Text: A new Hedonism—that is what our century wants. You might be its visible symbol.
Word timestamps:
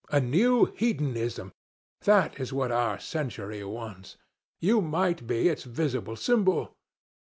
A 0.09 0.19
new 0.19 0.65
Hedonism—that 0.65 2.39
is 2.39 2.51
what 2.51 2.71
our 2.71 2.99
century 2.99 3.63
wants. 3.63 4.17
You 4.59 4.81
might 4.81 5.27
be 5.27 5.47
its 5.47 5.63
visible 5.63 6.15
symbol. 6.15 6.75